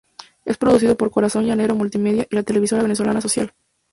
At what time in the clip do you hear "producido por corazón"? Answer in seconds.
0.57-1.45